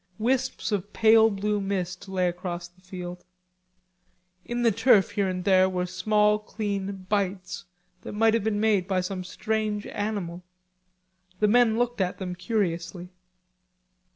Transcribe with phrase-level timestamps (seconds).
[0.17, 3.23] Wisps of pale blue mist lay across the field.
[4.43, 7.65] In the turf here and there were small clean bites,
[8.01, 10.41] that might have been made by some strange animal.
[11.39, 13.09] The men looked at them curiously.